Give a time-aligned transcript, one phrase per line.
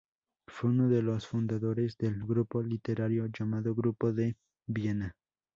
[0.47, 4.35] Fue uno de los fundadores del grupo literario llamado Grupo de
[4.67, 5.15] Viena.